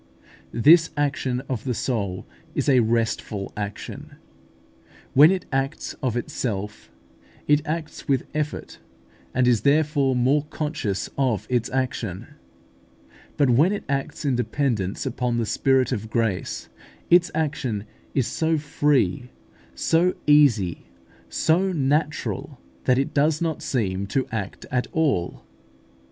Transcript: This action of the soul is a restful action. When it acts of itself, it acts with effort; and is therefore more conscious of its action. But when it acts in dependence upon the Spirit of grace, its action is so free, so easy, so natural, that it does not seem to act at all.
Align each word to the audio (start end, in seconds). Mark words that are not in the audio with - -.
This 0.51 0.89
action 0.97 1.41
of 1.47 1.63
the 1.63 1.75
soul 1.75 2.25
is 2.55 2.67
a 2.67 2.79
restful 2.79 3.53
action. 3.55 4.15
When 5.13 5.29
it 5.29 5.45
acts 5.51 5.93
of 6.01 6.17
itself, 6.17 6.89
it 7.47 7.61
acts 7.67 8.07
with 8.07 8.25
effort; 8.33 8.79
and 9.31 9.47
is 9.47 9.61
therefore 9.61 10.15
more 10.15 10.45
conscious 10.45 11.07
of 11.19 11.45
its 11.51 11.69
action. 11.69 12.25
But 13.37 13.51
when 13.51 13.71
it 13.71 13.83
acts 13.87 14.25
in 14.25 14.35
dependence 14.35 15.05
upon 15.05 15.37
the 15.37 15.45
Spirit 15.45 15.91
of 15.91 16.09
grace, 16.09 16.67
its 17.11 17.29
action 17.35 17.83
is 18.15 18.25
so 18.25 18.57
free, 18.57 19.29
so 19.75 20.15
easy, 20.25 20.87
so 21.29 21.71
natural, 21.71 22.59
that 22.85 22.97
it 22.97 23.13
does 23.13 23.39
not 23.39 23.61
seem 23.61 24.07
to 24.07 24.25
act 24.31 24.65
at 24.71 24.87
all. 24.93 25.43